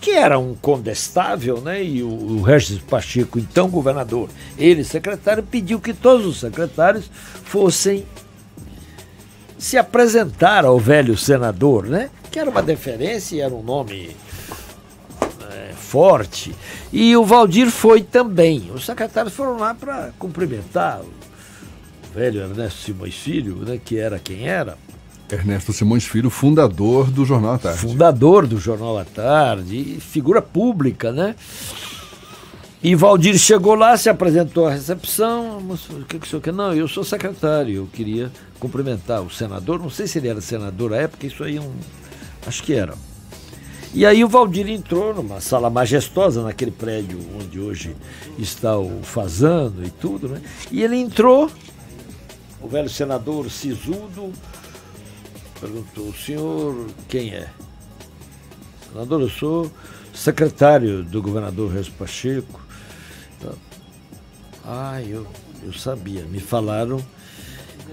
que 0.02 0.12
era 0.12 0.38
um 0.38 0.56
condestável, 0.56 1.62
né? 1.62 1.82
E 1.82 2.04
o, 2.04 2.10
o 2.10 2.42
Regis 2.42 2.80
Pacheco, 2.80 3.40
então 3.40 3.70
governador, 3.70 4.28
ele 4.58 4.84
secretário, 4.84 5.42
pediu 5.42 5.80
que 5.80 5.94
todos 5.94 6.26
os 6.26 6.42
secretários 6.42 7.10
fossem 7.46 8.04
se 9.58 9.78
apresentar 9.78 10.66
ao 10.66 10.80
velho 10.80 11.18
senador, 11.18 11.86
né? 11.86 12.10
Que 12.32 12.40
era 12.40 12.50
uma 12.50 12.62
deferência, 12.62 13.44
era 13.44 13.54
um 13.54 13.64
nome 13.64 14.16
é, 15.52 15.74
forte. 15.74 16.56
E 16.92 17.16
o 17.16 17.26
Valdir 17.26 17.70
foi 17.72 18.02
também. 18.02 18.72
Os 18.74 18.86
secretários 18.86 19.34
foram 19.34 19.58
lá 19.58 19.74
para 19.74 20.12
cumprimentar 20.20 21.02
o 21.02 22.14
velho 22.14 22.42
Ernesto 22.42 22.80
Simões 22.80 23.16
Filho, 23.16 23.58
né? 23.58 23.80
Que 23.84 23.98
era 23.98 24.20
quem 24.20 24.48
era. 24.48 24.78
Ernesto 25.30 25.74
Simões 25.74 26.06
Filho, 26.06 26.30
fundador 26.30 27.10
do 27.12 27.26
Jornal 27.26 27.56
à 27.56 27.58
Tarde. 27.58 27.80
Fundador 27.80 28.48
do 28.48 28.58
Jornal 28.58 28.98
à 28.98 29.04
Tarde, 29.04 29.98
figura 30.00 30.42
pública, 30.42 31.12
né? 31.12 31.36
E 32.82 32.94
Valdir 32.96 33.38
chegou 33.38 33.74
lá, 33.74 33.98
se 33.98 34.10
apresentou 34.10 34.68
à 34.68 34.72
recepção. 34.72 35.58
O 35.60 36.06
que, 36.06 36.20
que 36.20 36.28
o 36.28 36.30
senhor 36.30 36.42
quer? 36.42 36.54
Não, 36.54 36.74
eu 36.74 36.88
sou 36.88 37.04
secretário, 37.04 37.76
eu 37.76 37.88
queria 37.88 38.32
cumprimentar 38.60 39.22
o 39.22 39.30
senador. 39.30 39.80
Não 39.80 39.90
sei 39.90 40.08
se 40.08 40.20
ele 40.20 40.28
era 40.28 40.42
senador 40.42 40.94
à 40.94 40.98
época, 40.98 41.26
isso 41.26 41.44
aí 41.44 41.58
é 41.58 41.62
um. 41.62 41.74
Acho 42.46 42.64
que 42.64 42.74
era. 42.74 42.94
E 43.94 44.06
aí 44.06 44.24
o 44.24 44.28
Valdir 44.28 44.70
entrou 44.70 45.14
numa 45.14 45.42
sala 45.42 45.70
majestosa, 45.70 46.44
naquele 46.44 46.72
prédio 46.72 47.20
onde 47.40 47.60
hoje 47.60 47.96
está 48.38 48.78
o 48.78 49.02
Fazano 49.02 49.84
e 49.84 49.90
tudo, 49.90 50.30
né? 50.30 50.42
E 50.72 50.84
ele 50.84 50.98
entrou, 50.98 51.50
o 52.62 52.68
velho 52.68 52.90
senador 52.90 53.50
sisudo, 53.50 54.32
Perguntou, 55.60 56.10
o 56.10 56.14
senhor 56.14 56.88
quem 57.10 57.34
é? 57.34 57.50
Senador, 58.92 59.22
eu 59.22 59.30
sou 59.30 59.72
secretário 60.14 61.04
do 61.04 61.20
governador 61.22 61.72
Reis 61.72 61.90
Pacheco. 61.90 62.67
Ah, 64.66 65.02
eu, 65.02 65.26
eu 65.64 65.74
sabia. 65.74 66.24
Me 66.24 66.40
falaram 66.40 67.02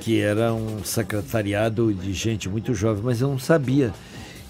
que 0.01 0.21
era 0.21 0.53
um 0.53 0.83
secretariado 0.85 1.93
de 1.95 2.13
gente 2.13 2.49
muito 2.49 2.75
jovem, 2.75 3.03
mas 3.03 3.21
eu 3.21 3.29
não 3.29 3.39
sabia 3.39 3.93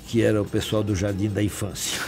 que 0.06 0.22
era 0.22 0.40
o 0.40 0.44
pessoal 0.44 0.82
do 0.82 0.94
Jardim 0.94 1.28
da 1.28 1.42
Infância. 1.42 1.98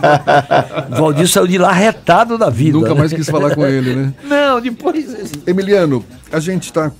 Valdir 0.90 1.28
saiu 1.28 1.46
de 1.46 1.58
lá 1.58 1.72
retado 1.72 2.36
da 2.36 2.50
vida. 2.50 2.78
Nunca 2.78 2.94
né? 2.94 3.00
mais 3.00 3.12
quis 3.12 3.28
falar 3.28 3.54
com 3.54 3.66
ele, 3.66 3.94
né? 3.94 4.14
Não, 4.24 4.60
depois. 4.60 5.32
Emiliano, 5.46 6.04
a 6.30 6.40
gente 6.40 6.64
está 6.64 6.90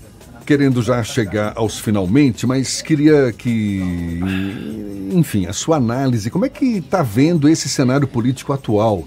querendo 0.44 0.82
já 0.82 1.02
chegar 1.02 1.52
aos 1.56 1.78
finalmente, 1.78 2.46
mas 2.46 2.82
queria 2.82 3.32
que, 3.32 4.20
enfim, 5.12 5.46
a 5.46 5.52
sua 5.52 5.76
análise, 5.76 6.30
como 6.30 6.44
é 6.44 6.48
que 6.48 6.78
está 6.78 7.02
vendo 7.02 7.48
esse 7.48 7.68
cenário 7.68 8.06
político 8.06 8.52
atual? 8.52 9.06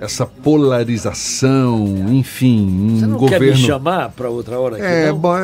Essa 0.00 0.26
polarização, 0.26 1.86
enfim, 2.10 2.66
um 2.66 2.98
Você 2.98 3.06
não 3.06 3.18
governo... 3.18 3.46
quer 3.46 3.52
me 3.52 3.56
chamar 3.56 4.10
para 4.10 4.28
outra 4.28 4.58
hora? 4.58 4.76
Aqui, 4.76 4.84
é, 4.84 5.12
bom, 5.12 5.34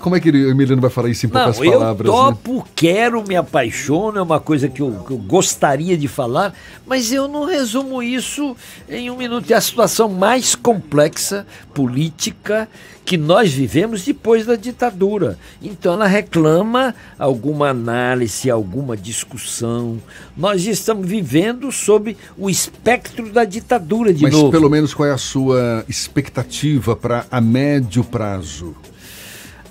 como 0.00 0.16
é 0.16 0.20
que 0.20 0.30
o 0.30 0.50
Emiliano 0.50 0.82
vai 0.82 0.90
falar 0.90 1.08
isso 1.08 1.26
em 1.26 1.28
poucas 1.28 1.58
não, 1.58 1.72
palavras? 1.72 2.06
Eu 2.06 2.12
topo, 2.12 2.56
né? 2.56 2.64
quero, 2.74 3.24
me 3.26 3.36
apaixono, 3.36 4.18
é 4.18 4.22
uma 4.22 4.40
coisa 4.40 4.68
que 4.68 4.82
eu, 4.82 4.92
que 5.06 5.12
eu, 5.12 5.18
gostaria 5.18 5.96
de 5.96 6.08
falar, 6.08 6.52
mas 6.86 7.12
eu 7.12 7.28
não 7.28 7.44
resumo 7.44 8.02
isso 8.02 8.56
em 8.88 9.10
um 9.10 9.16
minuto. 9.16 9.50
É 9.50 9.54
a 9.54 9.60
situação 9.60 10.08
mais 10.08 10.54
complexa, 10.54 11.46
política, 11.72 12.68
que 13.04 13.16
nós 13.16 13.52
vivemos 13.52 14.04
depois 14.04 14.46
da 14.46 14.56
ditadura. 14.56 15.38
Então 15.60 15.94
ela 15.94 16.06
reclama 16.06 16.94
alguma 17.18 17.68
análise, 17.68 18.50
alguma 18.50 18.96
discussão. 18.96 19.98
Nós 20.36 20.66
estamos 20.66 21.08
vivendo 21.08 21.70
sob 21.72 22.16
o 22.38 22.48
espectro 22.48 23.32
da 23.32 23.44
ditadura 23.44 23.91
de 24.12 24.22
Mas 24.22 24.32
novo. 24.32 24.44
Mas 24.44 24.52
pelo 24.52 24.70
menos 24.70 24.94
qual 24.94 25.08
é 25.08 25.12
a 25.12 25.18
sua 25.18 25.84
expectativa 25.88 26.96
para 26.96 27.26
a 27.30 27.40
médio 27.40 28.02
prazo? 28.02 28.74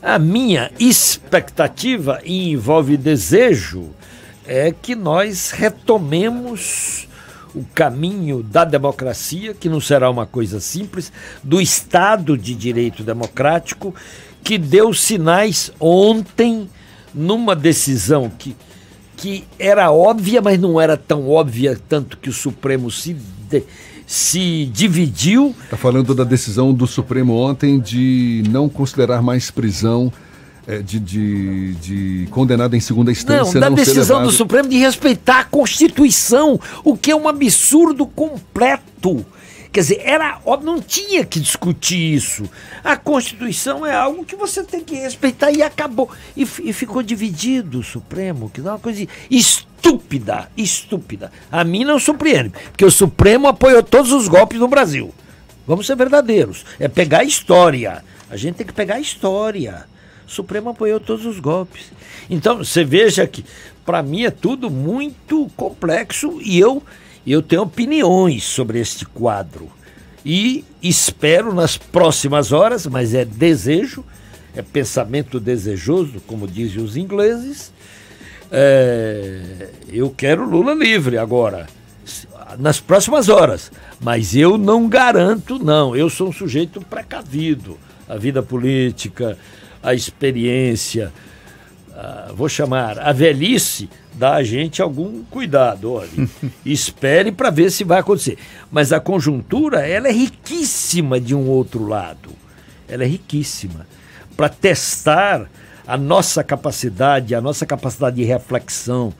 A 0.01 0.17
minha 0.17 0.71
expectativa 0.79 2.19
e 2.23 2.51
envolve 2.51 2.97
desejo 2.97 3.89
é 4.45 4.71
que 4.71 4.95
nós 4.95 5.51
retomemos 5.51 7.07
o 7.53 7.63
caminho 7.75 8.41
da 8.41 8.63
democracia, 8.63 9.53
que 9.53 9.69
não 9.69 9.79
será 9.79 10.09
uma 10.09 10.25
coisa 10.25 10.59
simples, 10.59 11.11
do 11.43 11.61
Estado 11.61 12.37
de 12.37 12.55
Direito 12.55 13.03
Democrático, 13.03 13.93
que 14.43 14.57
deu 14.57 14.93
sinais 14.93 15.71
ontem 15.79 16.69
numa 17.13 17.55
decisão 17.55 18.29
que, 18.29 18.55
que 19.17 19.43
era 19.59 19.91
óbvia, 19.91 20.41
mas 20.41 20.59
não 20.59 20.79
era 20.79 20.95
tão 20.95 21.29
óbvia, 21.29 21.79
tanto 21.87 22.17
que 22.17 22.29
o 22.29 22.33
Supremo 22.33 22.89
se, 22.89 23.13
de, 23.13 23.63
se 24.11 24.65
dividiu. 24.65 25.55
Está 25.63 25.77
falando 25.77 26.13
da 26.13 26.25
decisão 26.25 26.73
do 26.73 26.85
Supremo 26.85 27.33
ontem 27.33 27.79
de 27.79 28.43
não 28.49 28.67
considerar 28.67 29.21
mais 29.21 29.49
prisão 29.49 30.11
é, 30.67 30.79
de, 30.79 30.99
de, 30.99 31.73
de, 31.75 32.27
condenado 32.29 32.75
em 32.75 32.81
segunda 32.81 33.09
instância. 33.09 33.53
Não, 33.53 33.61
da 33.61 33.69
não 33.69 33.75
decisão 33.77 34.21
do 34.21 34.29
Supremo 34.29 34.67
de 34.67 34.77
respeitar 34.77 35.39
a 35.39 35.43
Constituição, 35.45 36.59
o 36.83 36.97
que 36.97 37.09
é 37.09 37.15
um 37.15 37.25
absurdo 37.25 38.05
completo. 38.05 39.25
Quer 39.71 39.79
dizer, 39.79 40.01
era 40.03 40.39
óbvio, 40.45 40.73
não 40.73 40.81
tinha 40.81 41.25
que 41.25 41.39
discutir 41.39 42.13
isso. 42.13 42.49
A 42.83 42.97
Constituição 42.97 43.85
é 43.85 43.95
algo 43.95 44.25
que 44.25 44.35
você 44.35 44.63
tem 44.63 44.83
que 44.83 44.95
respeitar 44.95 45.49
e 45.51 45.63
acabou. 45.63 46.09
E, 46.35 46.41
e 46.41 46.73
ficou 46.73 47.01
dividido 47.01 47.79
o 47.79 47.83
Supremo, 47.83 48.49
que 48.49 48.59
é 48.59 48.63
uma 48.63 48.79
coisa 48.79 49.07
estúpida, 49.29 50.51
estúpida. 50.57 51.31
A 51.49 51.63
mim 51.63 51.85
não 51.85 51.99
surpreende, 51.99 52.49
porque 52.71 52.83
o 52.83 52.91
Supremo 52.91 53.47
apoiou 53.47 53.81
todos 53.81 54.11
os 54.11 54.27
golpes 54.27 54.59
no 54.59 54.67
Brasil. 54.67 55.13
Vamos 55.65 55.87
ser 55.87 55.95
verdadeiros. 55.95 56.65
É 56.77 56.89
pegar 56.89 57.19
a 57.19 57.23
história. 57.23 58.03
A 58.29 58.35
gente 58.35 58.55
tem 58.55 58.67
que 58.67 58.73
pegar 58.73 58.95
a 58.95 58.99
história. 58.99 59.85
O 60.27 60.31
Supremo 60.31 60.69
apoiou 60.69 60.99
todos 60.99 61.25
os 61.25 61.39
golpes. 61.39 61.91
Então, 62.29 62.57
você 62.57 62.83
veja 62.83 63.25
que, 63.25 63.45
para 63.85 64.03
mim, 64.03 64.25
é 64.25 64.31
tudo 64.31 64.69
muito 64.69 65.49
complexo 65.55 66.39
e 66.41 66.59
eu, 66.59 66.83
eu 67.25 67.41
tenho 67.41 67.61
opiniões 67.63 68.43
sobre 68.43 68.79
este 68.79 69.05
quadro. 69.05 69.69
E 70.25 70.63
espero 70.81 71.53
nas 71.53 71.77
próximas 71.77 72.51
horas, 72.51 72.85
mas 72.85 73.13
é 73.13 73.25
desejo, 73.25 74.03
é 74.55 74.61
pensamento 74.61 75.39
desejoso, 75.39 76.21
como 76.27 76.47
dizem 76.47 76.83
os 76.83 76.95
ingleses. 76.95 77.71
É, 78.51 79.69
eu 79.87 80.09
quero 80.09 80.47
Lula 80.47 80.73
livre 80.73 81.17
agora, 81.17 81.67
nas 82.59 82.79
próximas 82.79 83.29
horas. 83.29 83.71
Mas 83.99 84.35
eu 84.35 84.57
não 84.57 84.89
garanto, 84.89 85.63
não. 85.63 85.95
Eu 85.95 86.09
sou 86.09 86.29
um 86.29 86.33
sujeito 86.33 86.81
precavido. 86.81 87.77
A 88.09 88.17
vida 88.17 88.43
política, 88.43 89.37
a 89.81 89.93
experiência, 89.93 91.13
a, 92.01 92.31
vou 92.33 92.49
chamar 92.49 92.97
a 92.97 93.11
velhice, 93.11 93.89
dá 94.13 94.35
a 94.35 94.43
gente 94.43 94.81
algum 94.81 95.23
cuidado. 95.25 95.93
Olha, 95.93 96.09
espere 96.65 97.31
para 97.31 97.49
ver 97.49 97.71
se 97.71 97.83
vai 97.83 97.99
acontecer. 97.99 98.37
Mas 98.71 98.91
a 98.91 98.99
conjuntura, 98.99 99.87
ela 99.87 100.07
é 100.07 100.11
riquíssima 100.11 101.19
de 101.19 101.35
um 101.35 101.47
outro 101.47 101.85
lado. 101.85 102.29
Ela 102.87 103.03
é 103.03 103.07
riquíssima 103.07 103.85
para 104.35 104.49
testar 104.49 105.49
a 105.85 105.97
nossa 105.97 106.43
capacidade, 106.43 107.35
a 107.35 107.41
nossa 107.41 107.65
capacidade 107.65 108.15
de 108.15 108.23
reflexão, 108.23 109.13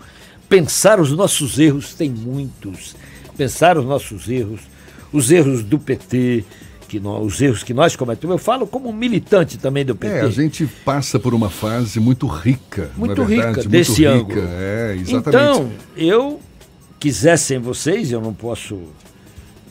pensar 0.50 1.00
os 1.00 1.12
nossos 1.12 1.60
erros, 1.60 1.94
tem 1.94 2.10
muitos. 2.10 2.96
Pensar 3.38 3.78
os 3.78 3.86
nossos 3.86 4.30
erros, 4.30 4.62
os 5.12 5.32
erros 5.32 5.64
do 5.64 5.78
PT, 5.80 6.44
que 6.92 7.00
nós, 7.00 7.26
os 7.26 7.42
erros 7.42 7.64
que 7.64 7.74
nós 7.74 7.96
cometemos. 7.96 8.34
Eu 8.34 8.38
falo 8.38 8.68
como 8.68 8.92
militante 8.92 9.58
também 9.58 9.86
do 9.86 9.96
PT. 9.96 10.14
É, 10.14 10.22
a 10.22 10.30
gente 10.30 10.68
passa 10.84 11.18
por 11.18 11.34
uma 11.34 11.50
fase 11.50 12.02
muito 12.02 12.28
rica, 12.28 12.92
muito 12.98 13.24
verdade, 13.24 13.48
rica 13.48 13.52
muito 13.54 13.70
desse 13.70 14.02
rica. 14.02 14.12
ângulo. 14.12 14.42
É, 14.46 14.96
exatamente. 14.98 15.30
Então, 15.30 15.72
eu 15.96 16.42
quisessem 17.00 17.60
vocês, 17.60 18.12
eu 18.12 18.20
não 18.20 18.34
posso 18.34 18.78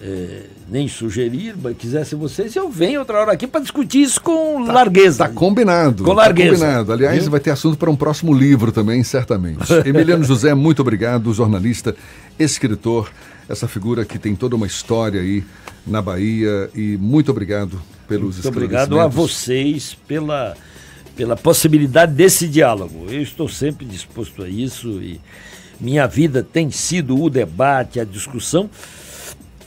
é, 0.03 0.45
nem 0.69 0.89
sugerir, 0.89 1.55
mas 1.61 1.77
quisessem 1.77 2.19
vocês, 2.19 2.57
eu 2.57 2.71
venho 2.71 3.01
outra 3.01 3.21
hora 3.21 3.33
aqui 3.33 3.47
para 3.47 3.61
discutir 3.61 4.01
isso 4.03 4.21
com 4.21 4.65
tá, 4.65 4.73
largueza. 4.73 5.19
Tá 5.19 5.29
combinado. 5.29 6.05
Com 6.05 6.13
largueza. 6.13 6.53
Tá 6.53 6.59
combinado. 6.59 6.93
Aliás, 6.93 7.23
Viu? 7.23 7.31
vai 7.31 7.41
ter 7.41 7.51
assunto 7.51 7.77
para 7.77 7.91
um 7.91 7.97
próximo 7.97 8.33
livro 8.33 8.73
também, 8.73 9.03
certamente. 9.05 9.71
Emiliano 9.85 10.25
José, 10.25 10.55
muito 10.55 10.81
obrigado, 10.81 11.33
jornalista, 11.35 11.95
escritor, 12.39 13.11
essa 13.49 13.69
figura 13.69 14.05
que 14.05 14.19
tem 14.19 14.35
toda 14.35 14.57
uma 14.57 14.67
história 14.67 15.21
aí 15.21 15.45
na 15.87 16.01
Bahia 16.01 16.71
e 16.75 16.97
muito 16.97 17.31
obrigado 17.31 17.81
pelos 18.09 18.37
Muito 18.37 18.49
obrigado 18.49 18.99
a 18.99 19.07
vocês 19.07 19.97
pela, 20.09 20.57
pela 21.15 21.37
possibilidade 21.37 22.13
desse 22.13 22.49
diálogo. 22.49 23.07
Eu 23.11 23.21
estou 23.21 23.49
sempre 23.49 23.85
disposto 23.85 24.43
a 24.43 24.49
isso 24.49 24.89
e 25.03 25.21
minha 25.79 26.07
vida 26.07 26.43
tem 26.43 26.71
sido 26.71 27.21
o 27.21 27.29
debate, 27.29 28.01
a 28.01 28.05
discussão 28.05 28.71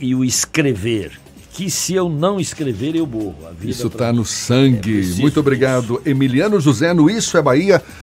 e 0.04 0.14
o 0.14 0.24
escrever. 0.24 1.20
Que 1.54 1.70
se 1.70 1.94
eu 1.94 2.10
não 2.10 2.40
escrever, 2.40 2.96
eu 2.96 3.06
morro. 3.06 3.36
Isso 3.64 3.86
está 3.86 4.12
no 4.12 4.26
sangue. 4.26 5.02
É 5.02 5.22
Muito 5.22 5.40
obrigado. 5.40 6.02
Emiliano 6.04 6.60
José, 6.60 6.94
no 6.94 7.10
Isso 7.10 7.38
é 7.38 7.42
Bahia. 7.44 7.82